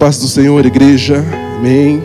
[0.00, 1.22] paz do Senhor, igreja.
[1.58, 2.02] Amém.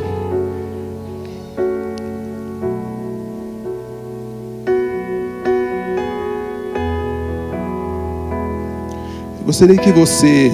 [9.46, 10.52] Gostaria que você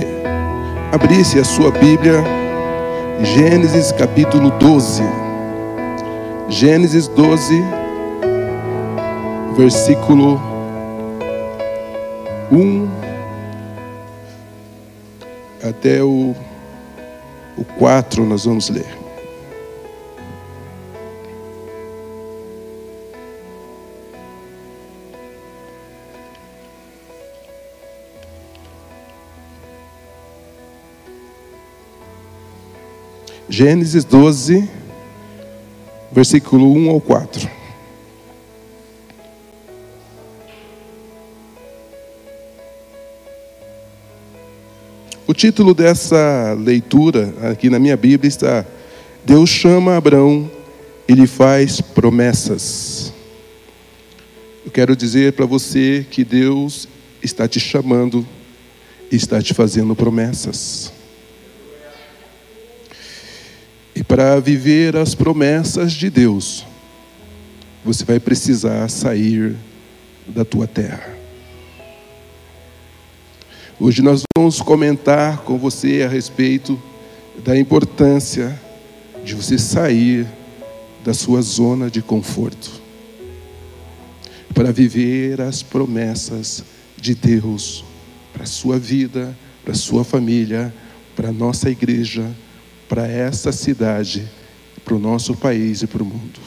[0.91, 2.23] abrisse a sua Bíblia,
[3.23, 5.02] Gênesis capítulo 12.
[6.48, 7.60] Gênesis 12,
[9.58, 10.39] versículo
[12.52, 12.88] 1
[15.64, 16.36] até o,
[17.62, 18.88] o 4, nós vamos ler.
[33.48, 34.68] Gênesis 12,
[36.12, 37.60] versículo 1 ao 4.
[45.31, 48.66] O título dessa leitura aqui na minha Bíblia está
[49.23, 50.52] Deus chama Abraão
[51.07, 53.13] e lhe faz promessas.
[54.65, 56.85] Eu quero dizer para você que Deus
[57.24, 58.27] está te chamando
[59.09, 60.91] e está te fazendo promessas.
[63.96, 66.68] E para viver as promessas de Deus,
[67.85, 69.56] você vai precisar sair
[70.28, 71.10] da tua terra.
[73.84, 76.79] Hoje nós vamos comentar com você a respeito
[77.44, 78.62] da importância
[79.25, 80.28] de você sair
[81.03, 82.69] da sua zona de conforto
[84.53, 86.63] para viver as promessas
[86.96, 87.84] de Deus
[88.31, 90.72] para a sua vida, para a sua família,
[91.16, 92.29] para a nossa igreja,
[92.88, 94.29] para essa cidade,
[94.85, 96.40] para o nosso país e para o mundo.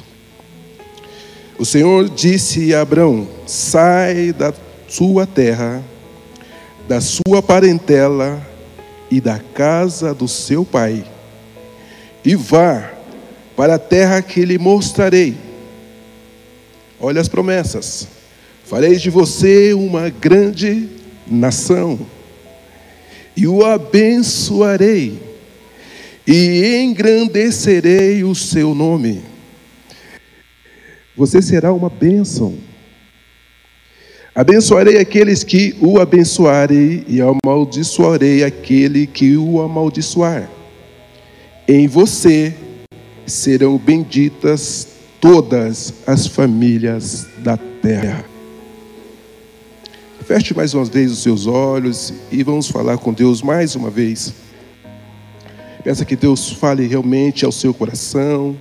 [1.59, 4.55] O Senhor disse a Abraão: sai da
[4.87, 5.83] sua terra,
[6.89, 8.45] da sua parentela
[9.11, 11.05] e da casa do seu pai,
[12.25, 12.93] e vá
[13.57, 15.37] para a terra que lhe mostrarei.
[17.01, 18.09] Olha as promessas:
[18.65, 20.89] farei de você uma grande
[21.27, 21.99] nação,
[23.37, 25.35] e o abençoarei
[26.27, 29.23] e engrandecerei o seu nome.
[31.17, 32.57] Você será uma bênção.
[34.35, 40.51] Abençoarei aqueles que o abençoarem e amaldiçoarei aquele que o amaldiçoar.
[41.69, 42.53] Em você
[43.25, 44.89] serão benditas
[45.21, 48.25] todas as famílias da terra.
[50.27, 54.35] Feche mais uma vez os seus olhos e vamos falar com Deus mais uma vez.
[55.85, 58.57] Peça que Deus fale realmente ao seu coração,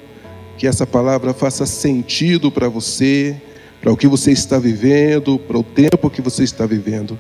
[0.55, 3.35] que essa palavra faça sentido para você,
[3.83, 7.19] para o que você está vivendo, para o tempo que você está vivendo.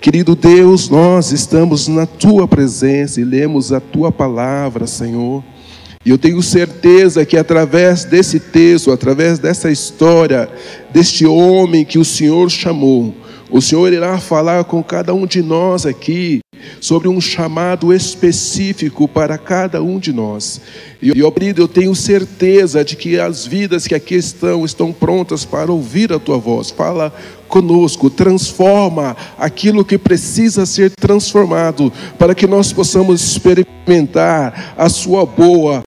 [0.00, 5.44] Querido Deus, nós estamos na tua presença e lemos a tua palavra, Senhor.
[6.04, 10.50] E eu tenho certeza que através desse texto, através dessa história,
[10.92, 13.14] deste homem que o Senhor chamou,
[13.52, 16.40] o Senhor irá falar com cada um de nós aqui
[16.80, 20.60] sobre um chamado específico para cada um de nós.
[21.02, 25.70] E, ó eu tenho certeza de que as vidas que aqui estão estão prontas para
[25.70, 26.70] ouvir a tua voz.
[26.70, 27.12] Fala
[27.46, 35.82] conosco, transforma aquilo que precisa ser transformado, para que nós possamos experimentar a sua boa,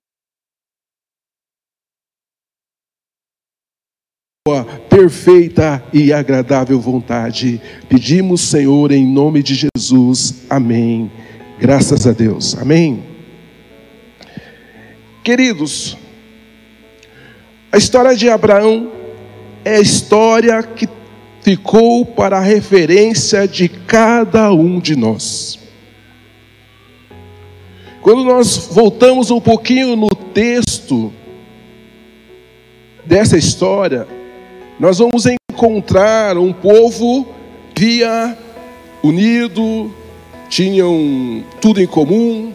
[4.87, 7.59] perfeita e agradável vontade.
[7.89, 10.43] Pedimos, Senhor, em nome de Jesus.
[10.47, 11.11] Amém.
[11.57, 12.55] Graças a Deus.
[12.55, 13.03] Amém.
[15.23, 15.97] Queridos,
[17.71, 18.91] a história de Abraão
[19.63, 20.87] é a história que
[21.41, 25.57] ficou para a referência de cada um de nós.
[27.99, 31.11] Quando nós voltamos um pouquinho no texto
[33.07, 34.07] dessa história,
[34.79, 37.25] nós vamos encontrar um povo
[37.75, 38.37] via
[39.01, 39.93] unido,
[40.49, 42.53] tinham tudo em comum,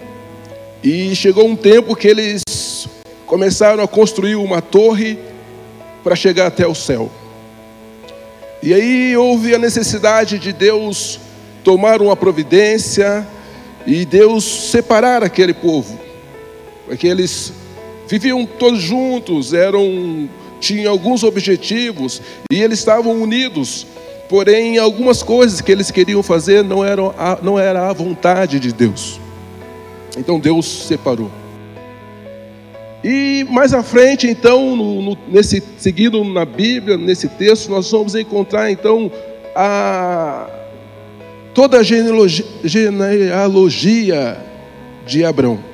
[0.83, 2.43] e chegou um tempo que eles
[3.27, 5.19] começaram a construir uma torre
[6.03, 7.11] para chegar até o céu.
[8.63, 11.21] E aí houve a necessidade de Deus
[11.65, 13.27] tomar uma providência
[13.87, 15.99] e Deus separar aquele povo,
[16.87, 17.53] porque eles
[18.07, 20.29] viviam todos juntos, eram
[20.61, 22.21] tinham alguns objetivos
[22.53, 23.87] e eles estavam unidos,
[24.29, 28.73] porém algumas coisas que eles queriam fazer não eram a, não era a vontade de
[28.73, 29.19] Deus.
[30.17, 31.31] Então Deus separou.
[33.03, 38.15] E mais à frente, então, no, no, nesse seguido na Bíblia, nesse texto, nós vamos
[38.15, 39.11] encontrar então
[39.57, 40.49] a
[41.55, 44.39] toda a genealogia, genealogia
[45.07, 45.70] de Abraão.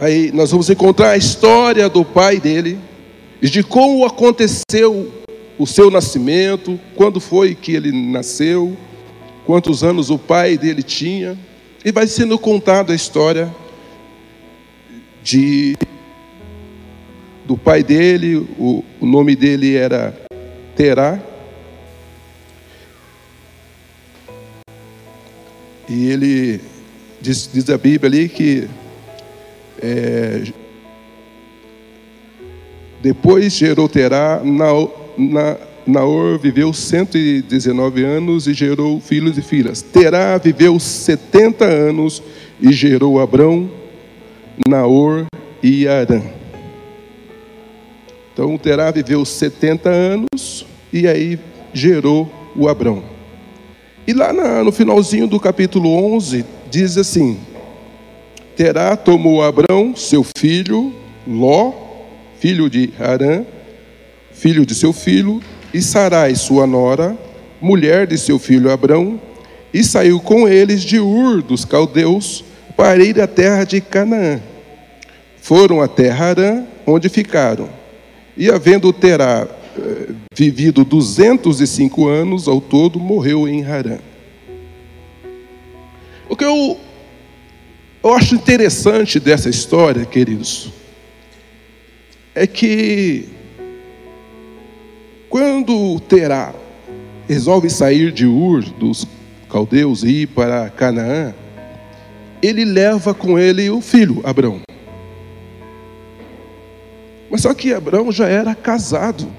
[0.00, 2.78] Aí nós vamos encontrar a história do pai dele
[3.38, 5.12] de como aconteceu
[5.58, 8.74] o seu nascimento, quando foi que ele nasceu,
[9.44, 11.38] quantos anos o pai dele tinha,
[11.84, 13.54] e vai sendo contada a história
[15.22, 15.76] de
[17.44, 20.18] do pai dele, o, o nome dele era
[20.74, 21.20] Terá.
[25.86, 26.60] E ele
[27.20, 28.66] diz, diz a Bíblia ali que
[29.80, 30.42] é,
[33.02, 34.66] depois gerou Terá, na,
[35.16, 35.56] na,
[35.86, 39.80] Naor viveu 119 anos e gerou filhos e filhas.
[39.80, 42.22] Terá viveu 70 anos
[42.60, 43.70] e gerou Abrão,
[44.68, 45.26] Naor
[45.62, 46.22] e Arã.
[48.32, 51.38] Então Terá viveu 70 anos e aí
[51.72, 53.02] gerou o Abrão.
[54.06, 54.32] E lá
[54.62, 57.38] no finalzinho do capítulo 11 diz assim:
[58.60, 60.94] Terá tomou Abrão, seu filho,
[61.26, 61.72] Ló,
[62.38, 63.42] filho de Arã,
[64.32, 65.40] filho de seu filho,
[65.72, 67.16] e Sarai, sua nora,
[67.58, 69.18] mulher de seu filho Abrão,
[69.72, 72.44] e saiu com eles de Ur dos caldeus
[72.76, 74.42] para ir à terra de Canaã.
[75.40, 77.70] Foram até Harã, onde ficaram.
[78.36, 79.48] E havendo Terá
[79.78, 83.96] eh, vivido 205 anos ao todo, morreu em Harã.
[86.28, 86.76] O que eu,
[88.02, 90.72] eu acho interessante dessa história, queridos,
[92.34, 93.28] é que
[95.28, 96.54] quando Terá
[97.28, 99.06] resolve sair de Ur, dos
[99.48, 101.34] caldeus, e ir para Canaã,
[102.42, 104.60] ele leva com ele o filho, Abrão.
[107.30, 109.30] Mas só que Abrão já era casado.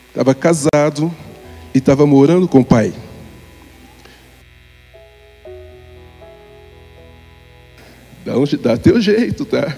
[0.10, 1.12] estava casado
[1.74, 2.94] e estava morando com o pai.
[8.27, 9.74] Dá, um, dá teu jeito, tá?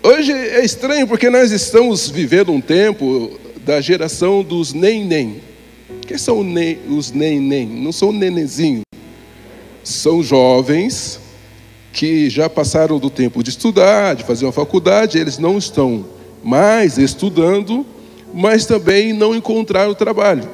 [0.00, 3.36] Hoje é estranho porque nós estamos vivendo um tempo
[3.66, 5.40] da geração dos nem-nem.
[6.06, 6.46] Quem são
[6.90, 7.66] os nem-nem?
[7.66, 8.84] Não são nenezinhos.
[9.82, 11.18] São jovens
[11.92, 16.06] que já passaram do tempo de estudar, de fazer uma faculdade, eles não estão
[16.44, 17.84] mais estudando,
[18.32, 20.48] mas também não encontraram trabalho.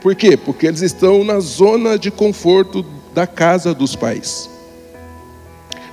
[0.00, 0.34] Por quê?
[0.34, 2.82] Porque eles estão na zona de conforto
[3.12, 4.48] da casa dos pais.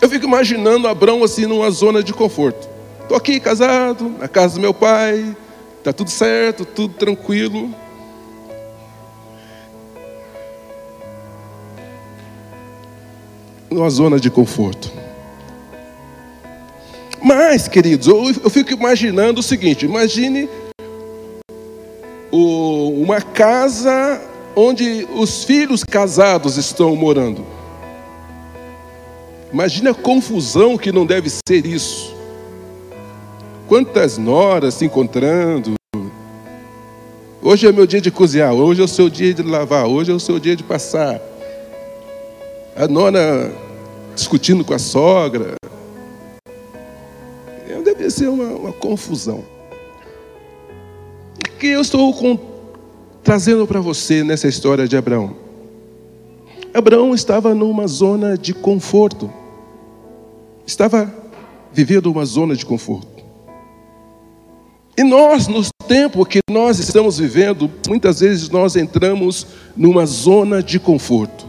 [0.02, 2.68] Eu fico imaginando Abraão assim numa zona de conforto.
[3.02, 5.36] Estou aqui casado, na casa do meu pai,
[5.78, 7.74] está tudo certo, tudo tranquilo.
[13.70, 14.92] Numa zona de conforto.
[17.22, 20.50] Mas, queridos, eu, eu fico imaginando o seguinte: imagine
[22.32, 24.22] o, uma casa
[24.56, 27.55] onde os filhos casados estão morando.
[29.56, 32.14] Imagina a confusão que não deve ser isso.
[33.70, 35.76] Quantas noras se encontrando.
[37.42, 40.14] Hoje é meu dia de cozinhar, hoje é o seu dia de lavar, hoje é
[40.14, 41.22] o seu dia de passar.
[42.76, 43.50] A nora
[44.14, 45.56] discutindo com a sogra.
[47.82, 49.42] Deve ser uma, uma confusão.
[51.40, 52.38] O que eu estou com,
[53.24, 55.34] trazendo para você nessa história de Abraão?
[56.74, 59.32] Abraão estava numa zona de conforto
[60.66, 61.14] estava
[61.72, 63.24] vivendo uma zona de conforto.
[64.98, 69.46] E nós, nos tempos que nós estamos vivendo, muitas vezes nós entramos
[69.76, 71.46] numa zona de conforto.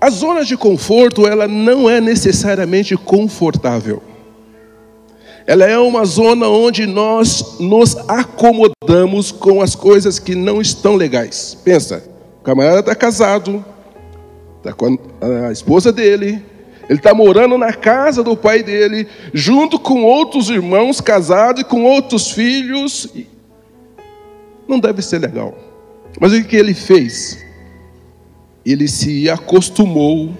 [0.00, 4.02] A zona de conforto, ela não é necessariamente confortável.
[5.46, 11.56] Ela é uma zona onde nós nos acomodamos com as coisas que não estão legais.
[11.62, 12.02] Pensa,
[12.40, 13.62] o camarada está casado,
[14.58, 16.42] está com a esposa dele,
[16.88, 21.84] ele está morando na casa do pai dele, junto com outros irmãos casados e com
[21.84, 23.08] outros filhos.
[24.68, 25.56] Não deve ser legal.
[26.20, 27.44] Mas o que ele fez?
[28.64, 30.32] Ele se acostumou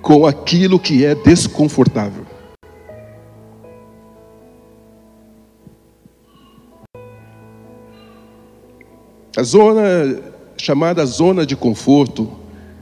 [0.00, 2.26] com aquilo que é desconfortável.
[9.36, 10.20] A zona
[10.56, 12.28] chamada zona de conforto,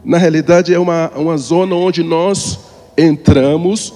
[0.04, 2.65] na realidade é uma, uma zona onde nós
[2.96, 3.92] entramos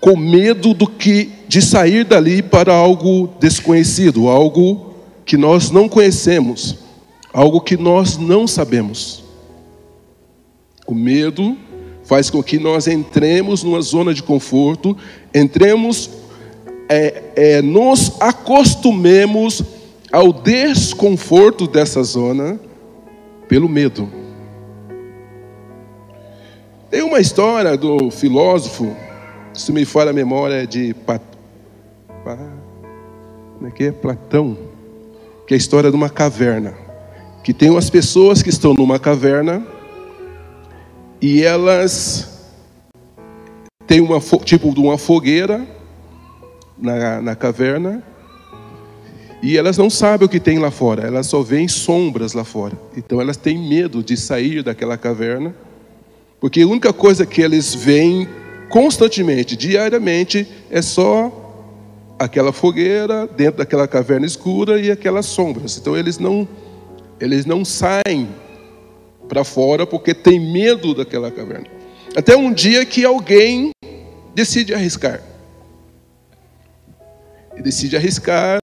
[0.00, 4.94] com medo do que de sair dali para algo desconhecido, algo
[5.24, 6.76] que nós não conhecemos,
[7.32, 9.22] algo que nós não sabemos.
[10.86, 11.56] O medo
[12.04, 14.96] faz com que nós entremos numa zona de conforto,
[15.32, 16.10] entremos,
[16.88, 19.62] é, é, nos acostumemos
[20.10, 22.60] ao desconforto dessa zona
[23.48, 24.21] pelo medo.
[26.92, 28.94] Tem uma história do filósofo
[29.54, 31.22] se me falha a memória, é de Pat...
[33.56, 33.92] Como é que é?
[33.92, 34.58] Platão,
[35.46, 36.74] que é a história de uma caverna.
[37.42, 39.66] Que tem umas pessoas que estão numa caverna
[41.18, 42.46] e elas
[43.86, 45.66] têm uma tipo de uma fogueira
[46.76, 48.02] na, na caverna
[49.42, 52.78] e elas não sabem o que tem lá fora, elas só veem sombras lá fora.
[52.94, 55.54] Então elas têm medo de sair daquela caverna,
[56.42, 58.28] porque a única coisa que eles veem
[58.68, 61.30] constantemente, diariamente, é só
[62.18, 65.78] aquela fogueira dentro daquela caverna escura e aquelas sombras.
[65.78, 66.48] Então eles não
[67.20, 68.28] eles não saem
[69.28, 71.68] para fora porque tem medo daquela caverna.
[72.16, 73.70] Até um dia que alguém
[74.34, 75.22] decide arriscar.
[77.52, 78.58] Ele decide arriscar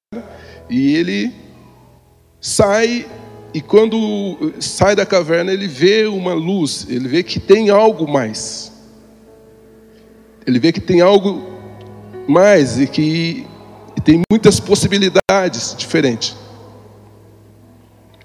[0.69, 1.33] e ele
[2.41, 3.07] sai
[3.53, 8.71] e quando sai da caverna ele vê uma luz, ele vê que tem algo mais.
[10.45, 11.41] Ele vê que tem algo
[12.27, 13.45] mais e que
[13.97, 16.35] e tem muitas possibilidades diferentes.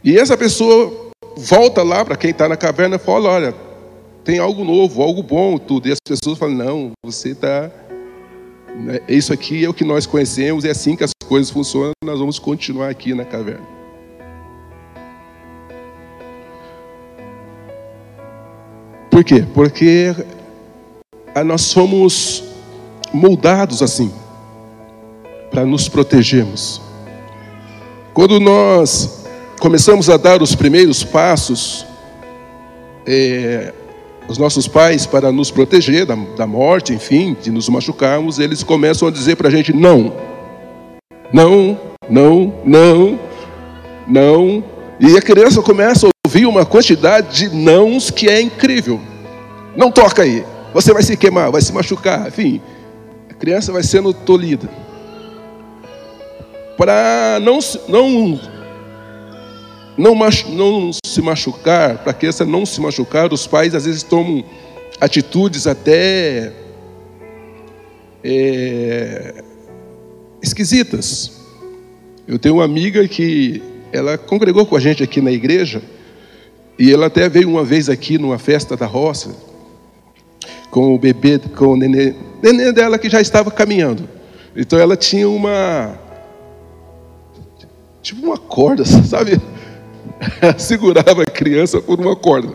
[0.04, 3.54] E essa pessoa volta lá para quem está na caverna e fala: olha,
[4.22, 5.88] tem algo novo, algo bom, tudo.
[5.88, 7.70] E as pessoas falam: não, você está.
[8.76, 12.18] Né, isso aqui é o que nós conhecemos, é assim que as coisas funcionam, nós
[12.18, 13.73] vamos continuar aqui na caverna.
[19.14, 19.44] Por quê?
[19.54, 20.12] Porque
[21.46, 22.42] nós somos
[23.12, 24.10] moldados assim,
[25.52, 26.80] para nos protegermos.
[28.12, 29.24] Quando nós
[29.60, 31.86] começamos a dar os primeiros passos,
[33.06, 33.72] é,
[34.26, 39.06] os nossos pais, para nos proteger da, da morte, enfim, de nos machucarmos, eles começam
[39.06, 40.12] a dizer para a gente: não,
[41.32, 41.78] não,
[42.10, 43.20] não, não,
[44.08, 44.64] não.
[44.98, 49.00] E a criança começa a ouvir uma quantidade de nãos que é incrível.
[49.76, 52.60] Não toca aí, você vai se queimar, vai se machucar, enfim.
[53.30, 54.68] A criança vai sendo tolhida.
[56.76, 58.40] Para não, não,
[59.96, 64.44] não, não se machucar, para a criança não se machucar, os pais às vezes tomam
[65.00, 66.52] atitudes até
[68.24, 69.34] é,
[70.42, 71.30] esquisitas.
[72.26, 73.62] Eu tenho uma amiga que
[73.92, 75.80] ela congregou com a gente aqui na igreja
[76.78, 79.34] e ela até veio uma vez aqui numa festa da roça
[80.70, 84.08] com o bebê, com o nenê, nenê dela que já estava caminhando.
[84.56, 85.98] Então ela tinha uma
[88.02, 89.40] tipo uma corda, sabe?
[90.40, 92.54] Ela segurava a criança por uma corda.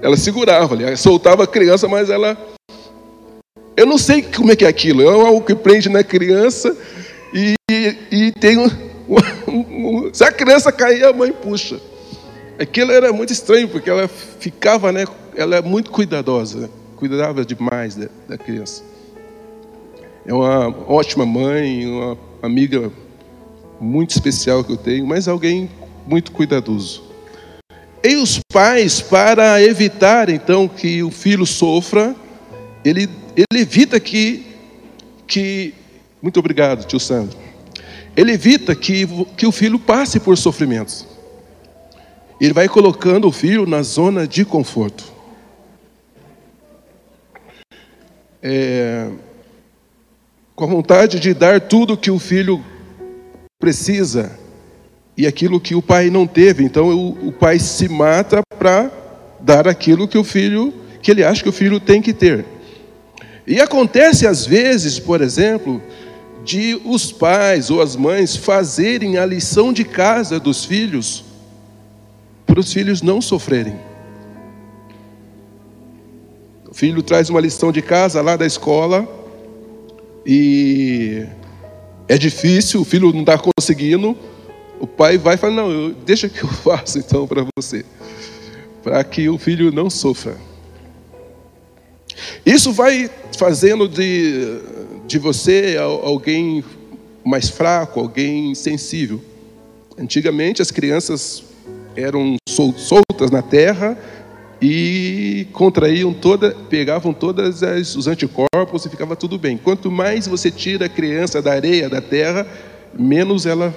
[0.00, 2.36] Ela segurava, ali, soltava a criança, mas ela
[3.76, 5.02] eu não sei como é que é aquilo.
[5.02, 6.76] É algo que prende na criança
[7.32, 7.54] e,
[8.10, 8.68] e tem um,
[10.12, 11.80] se a criança cair, a mãe puxa.
[12.58, 15.04] Aquilo era muito estranho porque ela ficava, né?
[15.36, 18.82] Ela é muito cuidadosa cuidava demais da, da criança.
[20.26, 22.90] É uma ótima mãe, uma amiga
[23.80, 25.70] muito especial que eu tenho, mas alguém
[26.06, 27.04] muito cuidadoso.
[28.02, 32.14] E os pais, para evitar então que o filho sofra,
[32.84, 34.44] ele, ele evita que,
[35.26, 35.74] que.
[36.20, 37.38] Muito obrigado, tio Sandro.
[38.16, 41.06] Ele evita que, que o filho passe por sofrimentos.
[42.40, 45.18] Ele vai colocando o filho na zona de conforto.
[48.42, 49.08] é,
[50.54, 52.64] com a vontade de dar tudo que o filho
[53.58, 54.38] precisa
[55.16, 56.64] e aquilo que o pai não teve.
[56.64, 58.90] Então o, o pai se mata para
[59.40, 62.44] dar aquilo que o filho, que ele acha que o filho tem que ter.
[63.46, 65.82] E acontece às vezes, por exemplo,
[66.44, 71.24] de os pais ou as mães fazerem a lição de casa dos filhos
[72.58, 73.78] para os filhos não sofrerem
[76.78, 79.06] filho traz uma lição de casa lá da escola
[80.24, 81.26] e
[82.06, 84.16] é difícil, o filho não está conseguindo.
[84.78, 87.84] O pai vai e fala: Não, eu, deixa que eu faço então para você,
[88.80, 90.36] para que o filho não sofra.
[92.46, 94.60] Isso vai fazendo de,
[95.04, 96.62] de você alguém
[97.24, 99.20] mais fraco, alguém sensível.
[99.98, 101.42] Antigamente as crianças
[101.96, 103.98] eram soltas na terra
[104.60, 107.62] e contraíam toda, pegavam todos
[107.96, 109.56] os anticorpos e ficava tudo bem.
[109.56, 112.46] Quanto mais você tira a criança da areia, da terra,
[112.92, 113.74] menos ela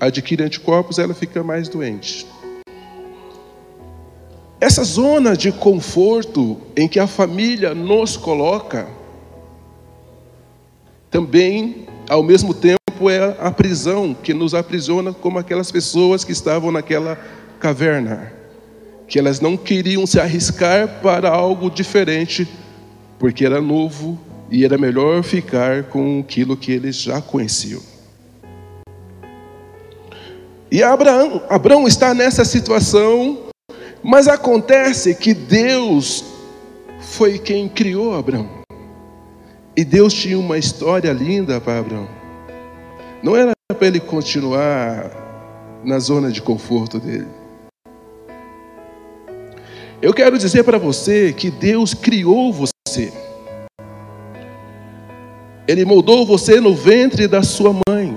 [0.00, 2.26] adquire anticorpos, ela fica mais doente.
[4.60, 8.88] Essa zona de conforto em que a família nos coloca,
[11.10, 16.72] também, ao mesmo tempo, é a prisão que nos aprisiona, como aquelas pessoas que estavam
[16.72, 17.18] naquela
[17.60, 18.32] caverna,
[19.06, 22.48] que elas não queriam se arriscar para algo diferente,
[23.18, 24.18] porque era novo
[24.50, 27.82] e era melhor ficar com aquilo que eles já conheciam.
[30.70, 33.48] E Abraão, Abraão está nessa situação
[34.02, 36.24] mas acontece que Deus
[37.00, 38.48] foi quem criou Abraão.
[39.76, 42.08] E Deus tinha uma história linda para Abraão.
[43.22, 45.10] Não era para ele continuar
[45.84, 47.26] na zona de conforto dele.
[50.00, 53.12] Eu quero dizer para você que Deus criou você.
[55.66, 58.16] Ele moldou você no ventre da sua mãe.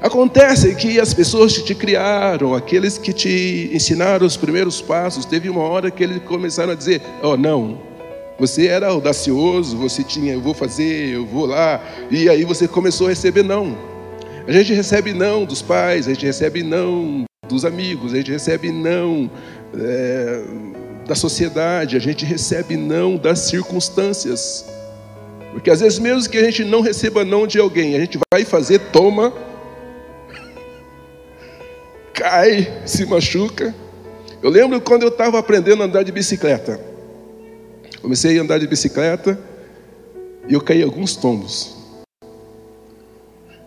[0.00, 5.48] Acontece que as pessoas que te criaram, aqueles que te ensinaram os primeiros passos, teve
[5.48, 7.78] uma hora que eles começaram a dizer: Oh, não,
[8.42, 11.80] você era audacioso, você tinha, eu vou fazer, eu vou lá,
[12.10, 13.78] e aí você começou a receber não.
[14.48, 18.72] A gente recebe não dos pais, a gente recebe não dos amigos, a gente recebe
[18.72, 19.30] não
[19.78, 20.42] é,
[21.06, 24.66] da sociedade, a gente recebe não das circunstâncias.
[25.52, 28.44] Porque às vezes, mesmo que a gente não receba não de alguém, a gente vai
[28.44, 29.32] fazer, toma
[32.12, 33.72] cai, se machuca.
[34.42, 36.91] Eu lembro quando eu estava aprendendo a andar de bicicleta.
[38.02, 39.38] Comecei a andar de bicicleta
[40.48, 41.76] e eu caí alguns tombos.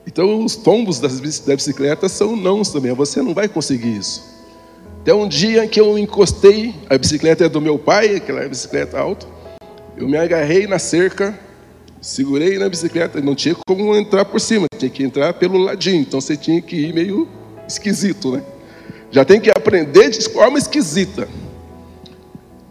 [0.06, 2.94] Então, os tombos da bicicleta são nãos também.
[2.94, 4.24] Você não vai conseguir isso.
[5.01, 9.25] Até um dia que eu encostei, a bicicleta é do meu pai, aquela bicicleta alta.
[9.96, 11.38] Eu me agarrei na cerca,
[12.01, 16.01] segurei na bicicleta, não tinha como entrar por cima, tinha que entrar pelo ladinho.
[16.01, 17.27] Então você tinha que ir meio
[17.68, 18.44] esquisito, né?
[19.12, 21.27] Já tem que aprender de forma esquisita.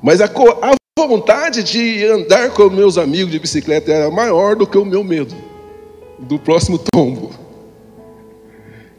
[0.02, 0.74] Mas a, a
[1.08, 5.34] vontade de andar com meus amigos de bicicleta era maior do que o meu medo
[6.20, 7.32] do próximo tombo.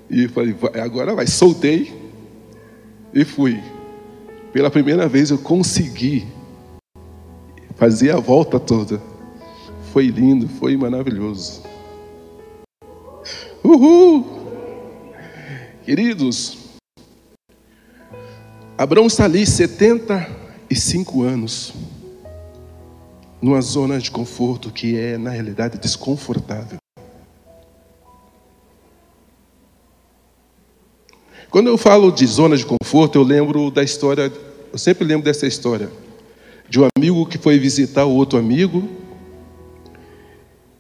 [0.10, 1.94] E falei, agora vai, soltei
[3.14, 3.62] e fui.
[4.52, 6.28] Pela primeira vez eu consegui
[7.76, 9.02] fazer a volta toda.
[9.94, 11.64] Foi lindo, foi maravilhoso.
[13.64, 14.26] Uhul!
[15.84, 16.58] Queridos,
[18.78, 19.46] Abraão está ali
[20.70, 21.74] 75 anos,
[23.42, 26.78] numa zona de conforto que é, na realidade, desconfortável.
[31.50, 34.32] Quando eu falo de zona de conforto, eu lembro da história,
[34.72, 35.90] eu sempre lembro dessa história,
[36.68, 38.90] de um amigo que foi visitar o outro amigo,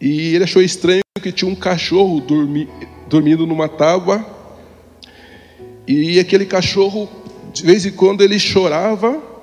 [0.02, 2.67] e ele achou estranho que tinha um cachorro dormi,
[3.08, 4.26] dormindo numa tábua
[5.88, 7.08] e aquele cachorro,
[7.54, 9.35] de vez em quando, ele chorava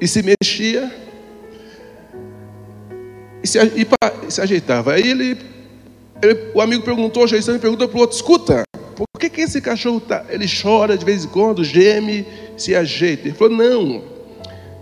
[0.00, 0.90] e se mexia
[3.42, 3.86] e se, e,
[4.26, 4.94] e se ajeitava.
[4.94, 5.38] Aí ele,
[6.22, 8.62] ele, o amigo perguntou, o Jason perguntou para o outro: escuta,
[8.94, 13.28] por que, que esse cachorro tá, ele chora de vez em quando, geme, se ajeita?
[13.28, 14.04] Ele falou: não,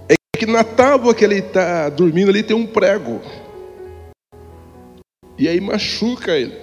[0.09, 3.21] é que na tábua que ele está dormindo ali tem um prego.
[5.39, 6.55] E aí machuca ele.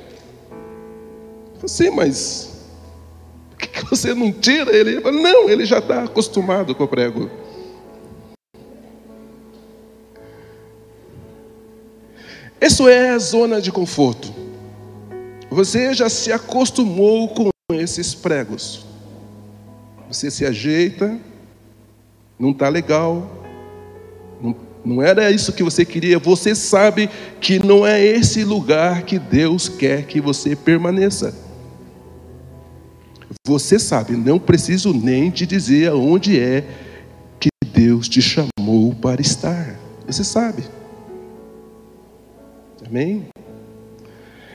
[1.54, 2.66] Eu falei, sim, mas
[3.50, 4.92] por que você não tira ele?
[4.92, 7.32] ele fala, não, ele já está acostumado com o prego.
[12.66, 14.34] Isso é a zona de conforto.
[15.52, 18.84] Você já se acostumou com esses pregos.
[20.10, 21.16] Você se ajeita,
[22.40, 23.30] não está legal,
[24.42, 26.18] não, não era isso que você queria.
[26.18, 27.08] Você sabe
[27.40, 31.36] que não é esse lugar que Deus quer que você permaneça.
[33.46, 36.64] Você sabe, não preciso nem te dizer aonde é
[37.40, 39.76] que Deus te chamou para estar.
[40.08, 40.64] Você sabe.
[42.88, 43.26] Amém?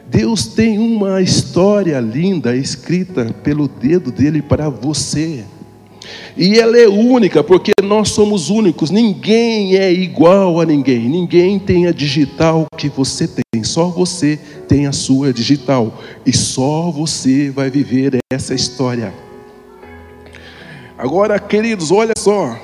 [0.07, 5.45] Deus tem uma história linda escrita pelo dedo dele para você.
[6.37, 11.87] E ela é única, porque nós somos únicos, ninguém é igual a ninguém, ninguém tem
[11.87, 14.39] a digital que você tem, só você
[14.69, 19.13] tem a sua digital, e só você vai viver essa história.
[20.97, 22.57] Agora, queridos, olha só,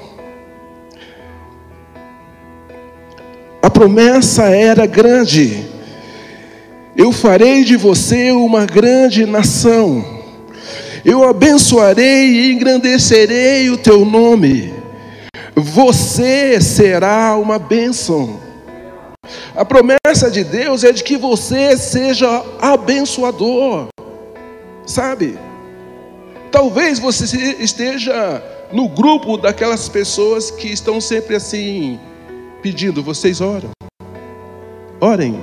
[3.66, 5.66] a promessa era grande,
[6.96, 10.22] Eu farei de você uma grande nação.
[11.05, 14.72] Eu abençoarei e engrandecerei o teu nome.
[15.57, 18.38] Você será uma bênção.
[19.57, 23.88] A promessa de Deus é de que você seja abençoador.
[24.87, 25.37] Sabe?
[26.52, 27.24] Talvez você
[27.59, 28.40] esteja
[28.72, 31.98] no grupo daquelas pessoas que estão sempre assim
[32.66, 33.70] pedindo, vocês oram.
[35.00, 35.40] Orem.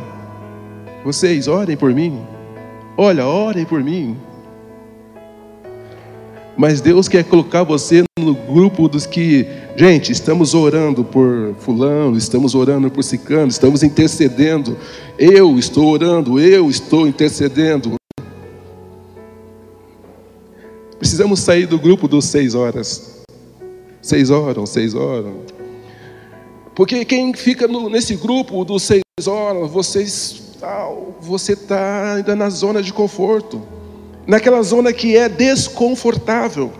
[1.05, 2.21] Vocês orem por mim.
[2.97, 4.17] Olha, orem por mim.
[6.57, 12.55] Mas Deus quer colocar você no grupo dos que, gente, estamos orando por fulano, estamos
[12.55, 14.75] orando por cicano, estamos intercedendo.
[15.17, 17.93] Eu estou orando, eu estou intercedendo.
[20.99, 23.23] Precisamos sair do grupo dos seis horas.
[24.01, 25.52] Seis oram, seis oram.
[26.75, 30.41] Porque quem fica no, nesse grupo dos seis horas, vocês,
[31.21, 33.61] você está ainda na zona de conforto
[34.25, 36.71] naquela zona que é desconfortável.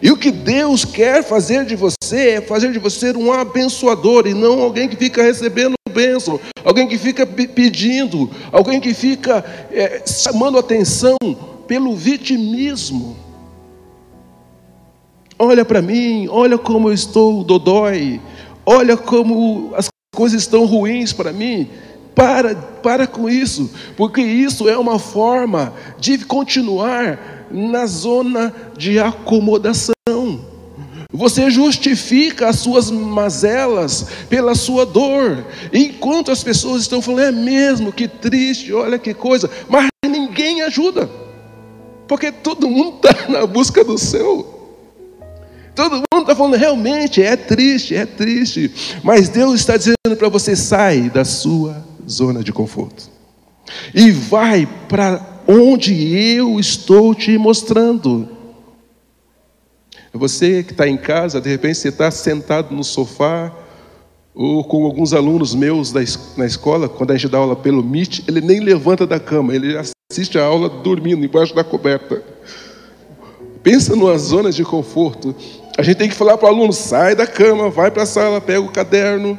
[0.00, 4.34] E o que Deus quer fazer de você é fazer de você um abençoador e
[4.34, 10.58] não alguém que fica recebendo bênção, alguém que fica pedindo, alguém que fica é, chamando
[10.58, 11.16] atenção
[11.66, 13.16] pelo vitimismo.
[15.38, 18.20] Olha para mim, olha como eu estou dodói,
[18.64, 21.68] olha como as coisas estão ruins para mim.
[22.14, 29.92] Para, para com isso, porque isso é uma forma de continuar na zona de acomodação.
[31.12, 37.92] Você justifica as suas mazelas pela sua dor, enquanto as pessoas estão falando, é mesmo,
[37.92, 41.10] que triste, olha que coisa, mas ninguém ajuda,
[42.08, 44.61] porque todo mundo está na busca do seu.
[45.74, 48.70] Todo mundo está falando, realmente é triste, é triste,
[49.02, 53.10] mas Deus está dizendo para você: sai da sua zona de conforto.
[53.94, 58.28] E vai para onde eu estou te mostrando.
[60.12, 63.50] Você que está em casa, de repente você está sentado no sofá,
[64.34, 65.92] ou com alguns alunos meus
[66.36, 69.74] na escola, quando a gente dá aula pelo Meet, ele nem levanta da cama, ele
[70.10, 72.22] assiste a aula dormindo embaixo da coberta.
[73.62, 75.34] Pensa numa zona de conforto.
[75.76, 78.40] A gente tem que falar para o aluno: sai da cama, vai para a sala,
[78.40, 79.38] pega o caderno.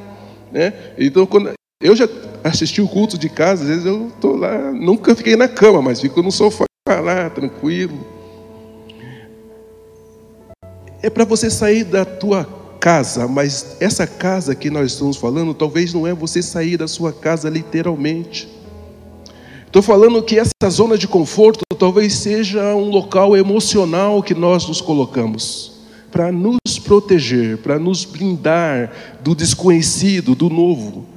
[0.51, 0.73] Né?
[0.97, 2.07] Então, quando eu já
[2.43, 6.01] assisti o culto de casa, às vezes eu estou lá, nunca fiquei na cama, mas
[6.01, 8.05] fico no sofá lá, tranquilo.
[11.01, 12.47] É para você sair da tua
[12.79, 17.11] casa, mas essa casa que nós estamos falando, talvez não é você sair da sua
[17.11, 18.47] casa literalmente.
[19.65, 24.79] Estou falando que essa zona de conforto talvez seja um local emocional que nós nos
[24.79, 25.72] colocamos
[26.13, 28.91] para nos proteger, para nos blindar
[29.23, 31.07] do desconhecido, do novo.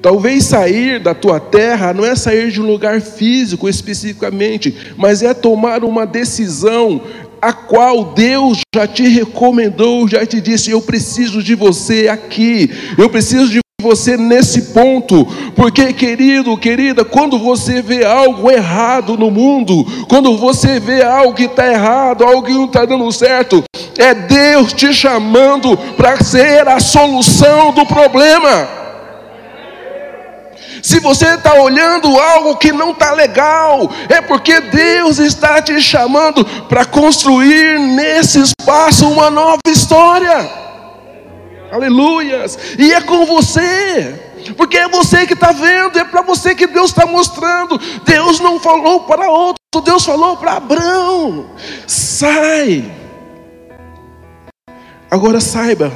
[0.00, 5.34] Talvez sair da tua terra não é sair de um lugar físico especificamente, mas é
[5.34, 7.02] tomar uma decisão
[7.40, 13.10] a qual Deus já te recomendou, já te disse: Eu preciso de você aqui, eu
[13.10, 19.86] preciso de você nesse ponto, porque querido, querida, quando você vê algo errado no mundo,
[20.08, 23.62] quando você vê algo que está errado, algo que não está dando certo,
[23.96, 28.68] é Deus te chamando para ser a solução do problema.
[30.82, 36.44] Se você está olhando algo que não está legal, é porque Deus está te chamando
[36.68, 40.65] para construir nesse espaço uma nova história.
[41.76, 42.58] Aleluias!
[42.78, 44.18] E é com você.
[44.56, 47.78] Porque é você que está vendo, é para você que Deus está mostrando.
[48.04, 51.50] Deus não falou para outro, Deus falou para Abraão:
[51.86, 52.90] sai.
[55.10, 55.92] Agora saiba,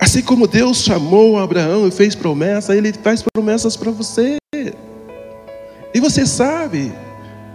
[0.00, 4.38] Assim como Deus chamou Abraão e fez promessa, Ele faz promessas para você.
[5.92, 6.90] E você sabe,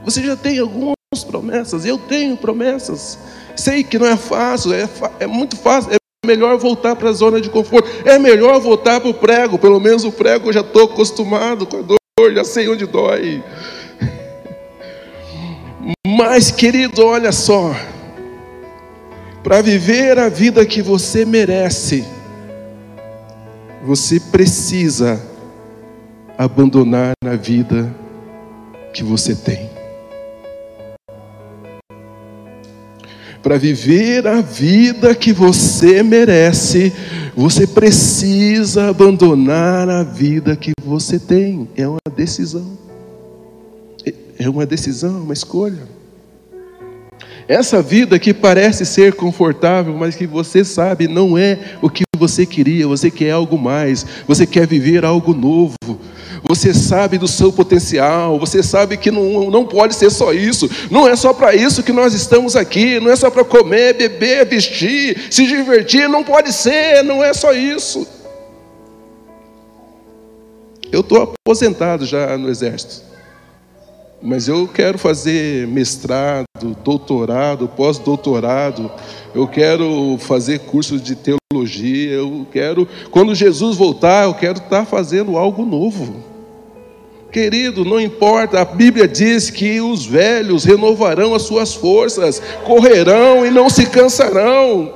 [0.03, 0.95] você já tem algumas
[1.27, 3.17] promessas, eu tenho promessas.
[3.55, 4.89] Sei que não é fácil, é,
[5.19, 9.09] é muito fácil, é melhor voltar para a zona de conforto, é melhor voltar para
[9.09, 12.67] o prego, pelo menos o prego eu já estou acostumado com a dor, já sei
[12.67, 13.43] onde dói.
[16.05, 17.73] Mas, querido, olha só,
[19.43, 22.03] para viver a vida que você merece,
[23.83, 25.21] você precisa
[26.37, 27.95] abandonar a vida
[28.91, 29.74] que você tem.
[33.45, 36.91] Para viver a vida que você merece,
[37.36, 41.69] você precisa abandonar a vida que você tem.
[41.77, 42.75] É uma decisão.
[44.39, 45.84] É uma decisão, uma escolha.
[47.47, 52.47] Essa vida que parece ser confortável, mas que você sabe não é o que você
[52.47, 55.75] queria, você quer algo mais, você quer viver algo novo.
[56.47, 61.08] Você sabe do seu potencial, você sabe que não, não pode ser só isso, não
[61.08, 65.27] é só para isso que nós estamos aqui, não é só para comer, beber, vestir,
[65.31, 68.08] se divertir, não pode ser, não é só isso.
[70.91, 73.01] Eu estou aposentado já no Exército,
[74.21, 76.45] mas eu quero fazer mestrado,
[76.84, 78.91] doutorado, pós-doutorado,
[79.34, 85.38] eu quero fazer curso de teologia, eu quero, quando Jesus voltar, eu quero estar fazendo
[85.38, 86.35] algo novo.
[87.36, 93.52] Querido, não importa, a Bíblia diz que os velhos renovarão as suas forças, correrão e
[93.52, 94.93] não se cansarão.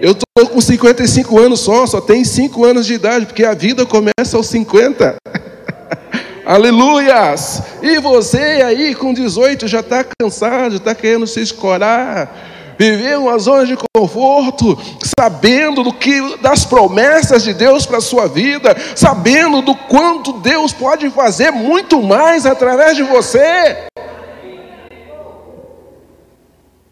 [0.00, 3.84] Eu estou com 55 anos só, só tenho 5 anos de idade, porque a vida
[3.84, 5.16] começa aos 50.
[6.46, 7.60] Aleluias!
[7.82, 13.66] E você aí com 18 já está cansado, está querendo se escorar viver uma zona
[13.66, 14.78] de conforto,
[15.18, 20.72] sabendo do que das promessas de Deus para a sua vida, sabendo do quanto Deus
[20.72, 23.86] pode fazer muito mais através de você.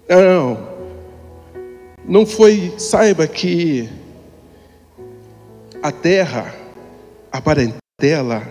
[0.09, 0.59] Não,
[2.05, 3.88] não foi, saiba que
[5.83, 6.55] a terra,
[7.31, 8.42] a parentela,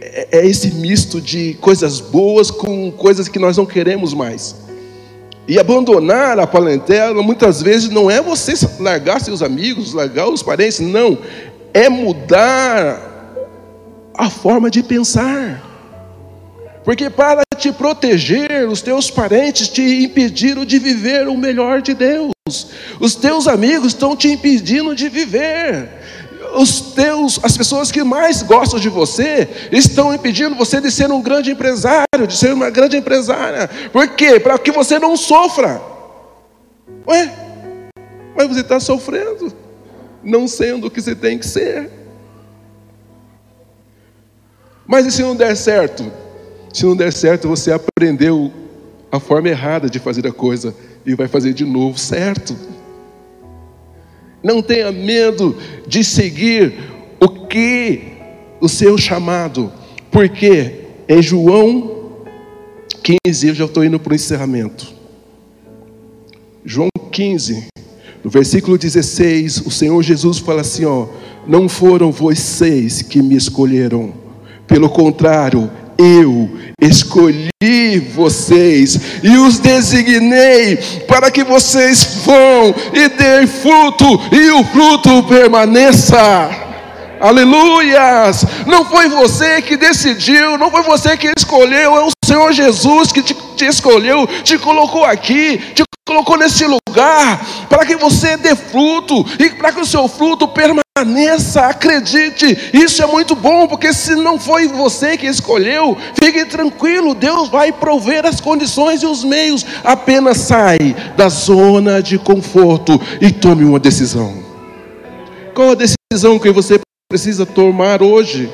[0.00, 4.69] é, é esse misto de coisas boas com coisas que nós não queremos mais.
[5.50, 10.78] E abandonar a parentela muitas vezes não é você largar seus amigos, largar os parentes,
[10.78, 11.18] não.
[11.74, 13.02] É mudar
[14.16, 15.60] a forma de pensar.
[16.84, 22.30] Porque para te proteger, os teus parentes te impediram de viver o melhor de Deus.
[23.00, 25.99] Os teus amigos estão te impedindo de viver
[26.54, 31.22] os teus, as pessoas que mais gostam de você estão impedindo você de ser um
[31.22, 33.68] grande empresário, de ser uma grande empresária.
[33.92, 34.38] Por quê?
[34.38, 35.80] Para que você não sofra.
[37.06, 37.32] Ué,
[38.36, 39.52] mas você está sofrendo,
[40.22, 41.90] não sendo o que você tem que ser.
[44.86, 46.10] Mas e se não der certo?
[46.72, 48.52] Se não der certo, você aprendeu
[49.10, 52.56] a forma errada de fazer a coisa e vai fazer de novo certo.
[54.42, 56.72] Não tenha medo de seguir
[57.20, 58.02] o que
[58.60, 59.72] o seu chamado,
[60.10, 62.16] porque em João
[63.02, 64.92] 15, eu já estou indo para o encerramento.
[66.64, 67.68] João 15,
[68.22, 71.06] no versículo 16, o Senhor Jesus fala assim: ó,
[71.46, 74.12] não foram vocês que me escolheram,
[74.66, 77.50] pelo contrário, eu escolhi
[78.14, 86.50] vocês e os designei para que vocês vão e dêem fruto e o fruto permaneça.
[87.20, 88.46] Aleluias!
[88.66, 93.24] Não foi você que decidiu, não foi você que escolheu, é o Senhor Jesus que
[93.24, 99.26] te, te escolheu, te colocou aqui, te colocou nesse lugar para que você dê fruto
[99.36, 101.62] e para que o seu fruto permaneça.
[101.62, 107.48] Acredite, isso é muito bom, porque se não foi você que escolheu, fique tranquilo, Deus
[107.48, 109.66] vai prover as condições e os meios.
[109.82, 110.78] Apenas sai
[111.16, 114.40] da zona de conforto e tome uma decisão.
[115.52, 116.78] Qual a decisão que você
[117.10, 118.48] precisa tomar hoje?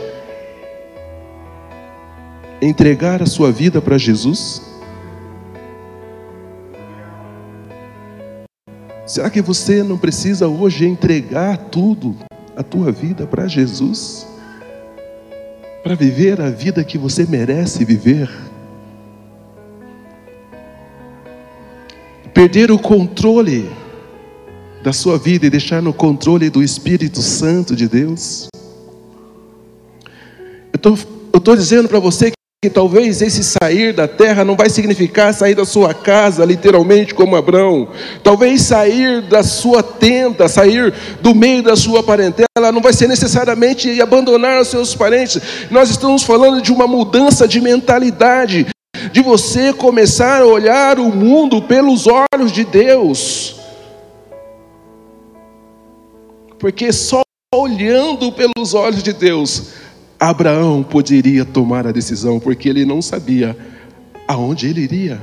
[2.60, 4.62] Entregar a sua vida para Jesus?
[9.06, 12.16] Será que você não precisa hoje entregar tudo,
[12.56, 14.26] a tua vida para Jesus?
[15.82, 18.28] Para viver a vida que você merece viver?
[22.34, 23.70] Perder o controle
[24.82, 28.48] da sua vida e deixar no controle do Espírito Santo de Deus?
[30.72, 35.54] Eu estou dizendo para você que talvez esse sair da terra não vai significar sair
[35.54, 37.88] da sua casa, literalmente, como Abraão.
[38.24, 44.00] Talvez sair da sua tenda, sair do meio da sua parentela, não vai ser necessariamente
[44.00, 45.40] abandonar os seus parentes.
[45.70, 48.66] Nós estamos falando de uma mudança de mentalidade,
[49.12, 53.56] de você começar a olhar o mundo pelos olhos de Deus.
[56.58, 57.22] Porque só
[57.54, 59.85] olhando pelos olhos de Deus,
[60.18, 63.56] Abraão poderia tomar a decisão, porque ele não sabia
[64.26, 65.20] aonde ele iria.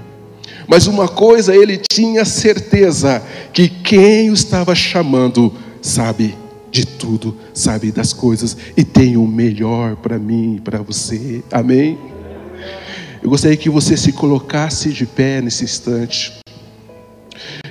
[0.68, 6.36] Mas uma coisa ele tinha certeza: que quem o estava chamando sabe
[6.72, 11.44] de tudo, sabe das coisas e tem o melhor para mim e para você.
[11.52, 11.98] Amém?
[13.22, 16.34] Eu gostaria que você se colocasse de pé nesse instante.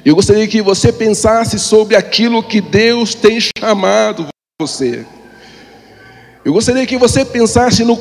[0.05, 4.29] Eu gostaria que você pensasse sobre aquilo que Deus tem chamado
[4.61, 5.05] você.
[6.45, 7.97] Eu gostaria que você pensasse no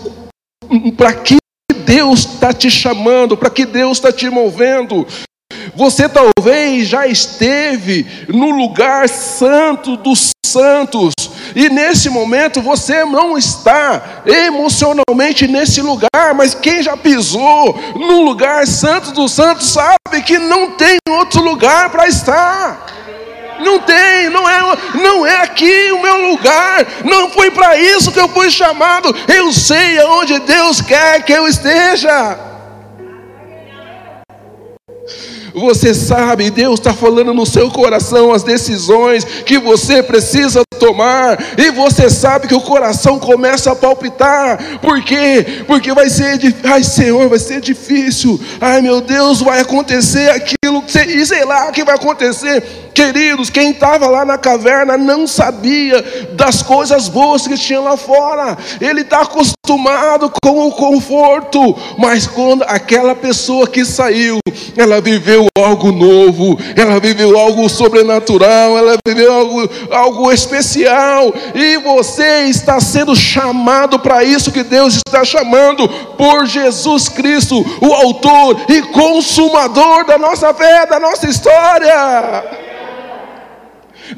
[0.98, 1.38] para que
[1.86, 5.06] Deus está te chamando, para que Deus está te movendo.
[5.76, 11.14] Você talvez já esteve no lugar santo dos santos,
[11.56, 18.66] e nesse momento você não está emocionalmente nesse lugar, mas quem já pisou no lugar
[18.66, 22.88] santo dos santos sabe que não tem outro lugar para estar.
[23.62, 26.86] Não tem, não é, não é aqui o meu lugar.
[27.04, 29.16] Não foi para isso que eu fui chamado.
[29.28, 32.52] Eu sei aonde Deus quer que eu esteja.
[35.54, 41.70] Você sabe, Deus está falando no seu coração as decisões que você precisa tomar, e
[41.70, 45.64] você sabe que o coração começa a palpitar, por quê?
[45.68, 51.26] Porque vai ser, ai Senhor, vai ser difícil, ai meu Deus, vai acontecer aquilo, e
[51.26, 56.02] sei lá o que vai acontecer, Queridos, quem estava lá na caverna não sabia
[56.34, 58.58] das coisas boas que tinha lá fora.
[58.82, 61.76] Ele está acostumado com o conforto.
[61.98, 64.40] Mas quando aquela pessoa que saiu,
[64.76, 65.00] ela
[65.42, 71.34] viveu algo novo, ela viveu algo sobrenatural, ela viveu algo, algo especial.
[71.56, 77.94] E você está sendo chamado para isso que Deus está chamando por Jesus Cristo, o
[77.94, 82.44] autor e consumador da nossa fé, da nossa história.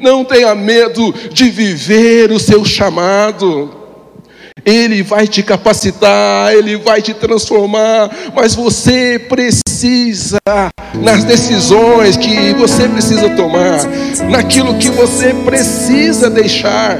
[0.00, 3.83] Não tenha medo de viver o seu chamado.
[4.64, 10.38] Ele vai te capacitar, ele vai te transformar, mas você precisa,
[10.94, 13.80] nas decisões que você precisa tomar,
[14.30, 16.98] naquilo que você precisa deixar.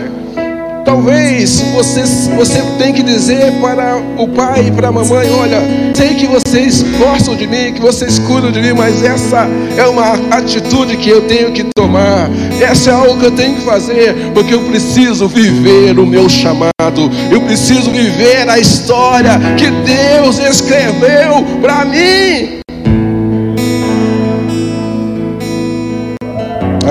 [0.84, 2.02] Talvez você,
[2.36, 5.62] você tem que dizer para o pai e para a mamãe: olha,
[5.94, 10.12] sei que vocês gostam de mim, que vocês cuidam de mim, mas essa é uma
[10.36, 12.28] atitude que eu tenho que tomar,
[12.60, 17.10] essa é algo que eu tenho que fazer, porque eu preciso viver o meu chamado,
[17.30, 22.60] eu preciso viver a história que Deus escreveu para mim.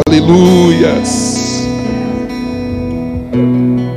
[0.08, 1.43] Aleluias.
[3.34, 3.93] Thank you.